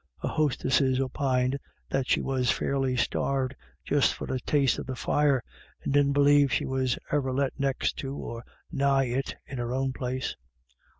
Her 0.23 0.29
hostesses 0.29 0.99
opined 0.99 1.59
that 1.91 2.09
she 2.09 2.21
was 2.21 2.49
fairly 2.49 2.97
starved 2.97 3.53
just 3.85 4.15
for 4.15 4.33
a 4.33 4.39
taste 4.39 4.79
of 4.79 4.87
the 4.87 4.95
fire, 4.95 5.43
and 5.83 5.93
didn't 5.93 6.13
believe 6.13 6.51
she 6.51 6.65
was 6.65 6.97
ever 7.11 7.31
let 7.31 7.59
next 7.59 8.03
or 8.03 8.43
nigh 8.71 9.05
it 9.05 9.35
in 9.45 9.59
her 9.59 9.75
own 9.75 9.93
place. 9.93 10.35